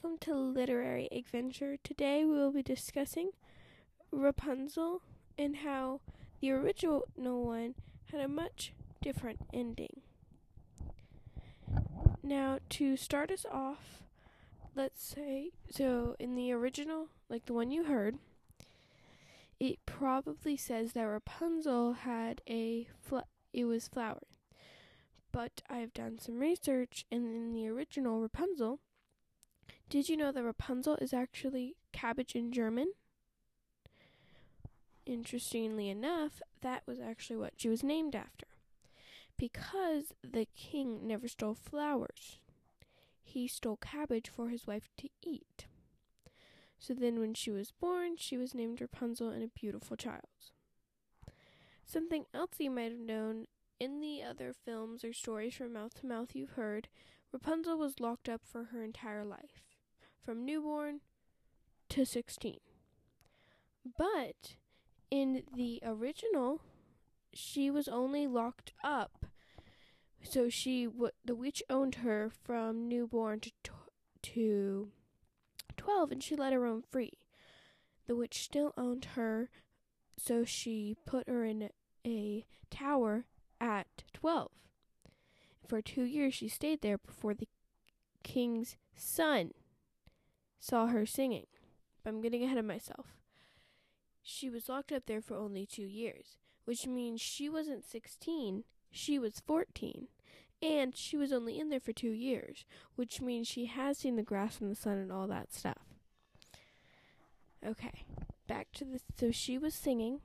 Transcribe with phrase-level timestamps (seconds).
[0.00, 1.76] welcome to Literary Adventure.
[1.82, 3.30] Today we will be discussing
[4.12, 5.02] Rapunzel
[5.36, 6.02] and how
[6.40, 7.74] the original one
[8.12, 8.72] had a much
[9.02, 10.02] different ending.
[12.22, 14.04] Now, to start us off,
[14.76, 18.18] let's say so in the original, like the one you heard,
[19.58, 24.22] it probably says that Rapunzel had a fl- it was flower.
[25.32, 28.78] But I've done some research and in the original Rapunzel,
[29.88, 32.92] did you know that Rapunzel is actually cabbage in German?
[35.06, 38.46] Interestingly enough, that was actually what she was named after.
[39.38, 42.38] Because the king never stole flowers,
[43.22, 45.66] he stole cabbage for his wife to eat.
[46.78, 50.52] So then, when she was born, she was named Rapunzel and a beautiful child.
[51.86, 53.46] Something else you might have known
[53.80, 56.88] in the other films or stories from mouth to mouth you've heard,
[57.32, 59.64] Rapunzel was locked up for her entire life
[60.28, 61.00] from newborn
[61.88, 62.58] to 16.
[63.96, 64.56] But
[65.10, 66.60] in the original,
[67.32, 69.24] she was only locked up.
[70.22, 73.52] So she w- the witch owned her from newborn to
[74.20, 74.90] to
[75.78, 77.14] 12 and she let her roam free.
[78.06, 79.48] The witch still owned her,
[80.18, 81.70] so she put her in
[82.06, 83.24] a tower
[83.62, 84.50] at 12.
[85.66, 87.48] For 2 years she stayed there before the
[88.22, 89.52] king's son
[90.58, 91.46] saw her singing.
[92.02, 93.16] But I'm getting ahead of myself.
[94.22, 99.18] She was locked up there for only two years, which means she wasn't 16, she
[99.18, 100.08] was 14.
[100.60, 102.64] And she was only in there for two years,
[102.96, 105.78] which means she has seen the grass and the sun and all that stuff.
[107.64, 108.04] Okay,
[108.46, 109.02] back to this.
[109.18, 110.20] So she was singing,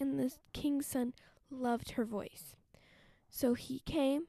[0.00, 1.12] and the king's son
[1.50, 2.54] loved her voice.
[3.30, 4.24] So he came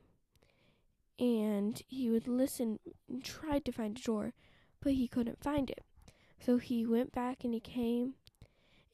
[1.19, 4.33] and he would listen and tried to find a door,
[4.87, 5.83] but he couldn't find it.
[6.39, 8.13] So he went back and he came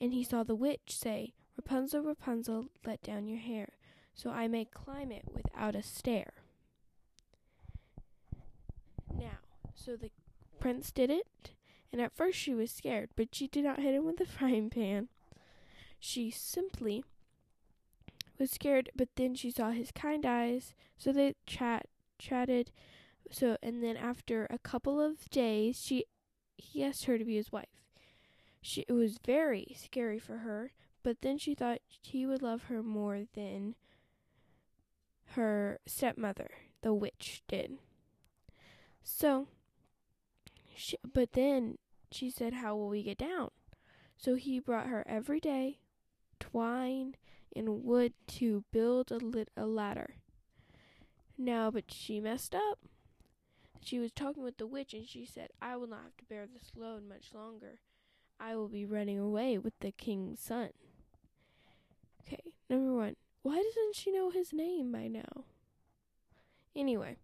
[0.02, 3.74] and he saw the witch say, Rapunzel, Rapunzel, let down your hair,
[4.16, 6.34] so I may climb it without a stair.
[9.16, 9.38] Now,
[9.76, 10.10] so the
[10.60, 11.52] prince did it,
[11.92, 14.72] and at first she was scared, but she did not hit him with a frying
[14.72, 15.10] pan.
[16.00, 17.04] She simply
[18.40, 21.86] was scared, but then she saw his kind eyes, so they chat
[22.18, 22.72] chatted
[23.32, 26.06] so and then after a couple of days she
[26.58, 27.84] he asked her to be his wife.
[28.62, 30.72] She it was very scary for her,
[31.04, 33.76] but then she thought he would love her more than
[35.36, 36.52] her stepmother,
[36.82, 37.78] the witch, did.
[39.04, 39.48] So
[40.76, 41.78] she, but then
[42.12, 43.50] she said, How will we get down?
[44.18, 45.80] So he brought her every day
[46.40, 47.16] twine
[47.56, 50.16] and wood to build a, lit- a ladder.
[51.38, 52.80] Now, but she messed up
[53.84, 56.46] she was talking with the witch, and she said, I will not have to bear
[56.46, 57.80] this load much longer.
[58.40, 60.70] I will be running away with the king's son.
[62.22, 63.16] Okay, number one.
[63.42, 65.46] Why doesn't she know his name by now?
[66.76, 67.18] Anyway.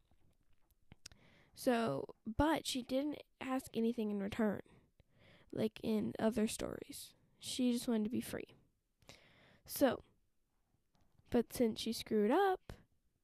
[1.56, 4.62] So, but she didn't ask anything in return,
[5.52, 7.14] like in other stories.
[7.40, 8.56] She just wanted to be free.
[9.66, 10.04] So,
[11.30, 12.74] but since she screwed up,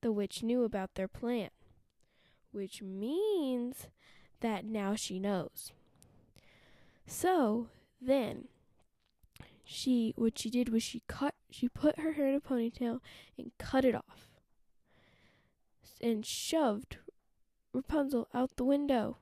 [0.01, 1.49] the witch knew about their plan
[2.55, 3.87] which means
[4.39, 5.71] that now she knows.
[7.05, 7.67] So
[8.01, 8.45] then
[9.63, 12.99] she what she did was she cut she put her hair in a ponytail
[13.37, 14.29] and cut it off
[16.01, 16.97] and shoved
[17.73, 19.17] Rapunzel out the window.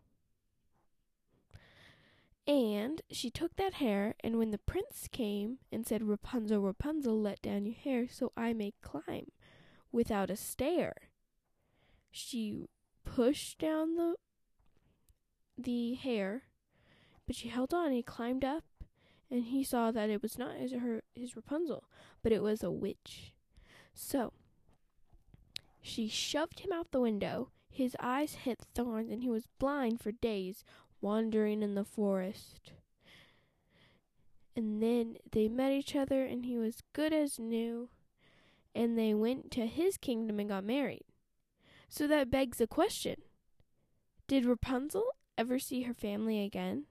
[2.46, 7.42] And she took that hair, and when the prince came and said, Rapunzel, Rapunzel, let
[7.42, 9.32] down your hair so I may climb
[9.94, 10.94] without a stair,
[12.12, 12.68] she
[13.04, 14.16] pushed down the
[15.58, 16.44] the hair,
[17.28, 17.92] but she held on.
[17.92, 18.64] He climbed up,
[19.30, 21.84] and he saw that it was not his her his Rapunzel,
[22.22, 23.34] but it was a witch.
[23.94, 24.34] So
[25.82, 27.50] she shoved him out the window.
[27.70, 30.64] His eyes hit thorns, and he was blind for days,
[31.02, 32.72] wandering in the forest.
[34.56, 37.90] And then they met each other, and he was good as new.
[38.76, 41.06] And they went to his kingdom and got married.
[41.94, 43.18] So that begs a question
[44.28, 45.06] Did Rapunzel
[45.38, 46.86] ever see her family again?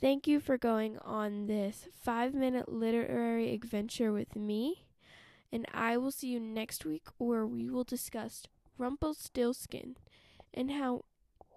[0.00, 4.86] Thank you for going on this five minute literary adventure with me,
[5.52, 8.44] and I will see you next week where we will discuss
[8.78, 9.96] Rumpelstiltskin
[10.54, 11.04] and how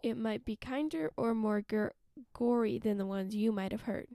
[0.03, 1.95] it might be kinder or more gor-
[2.33, 4.07] gory than the ones you might have heard.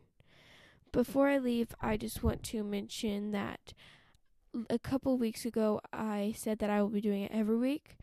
[0.92, 3.72] Before I leave, I just want to mention that
[4.70, 7.96] a couple weeks ago I said that I will be doing it every week.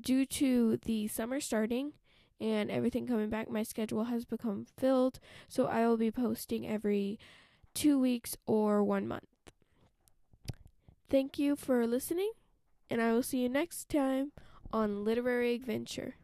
[0.00, 1.92] due to the summer starting
[2.40, 7.18] and everything coming back, my schedule has become filled, so I will be posting every
[7.74, 9.28] two weeks or one month.
[11.08, 12.32] Thank you for listening,
[12.90, 14.32] and I will see you next time
[14.72, 16.16] on Literary Adventure.